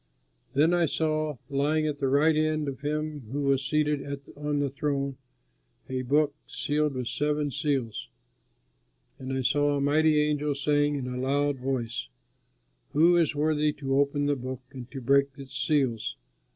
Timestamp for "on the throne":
4.35-5.17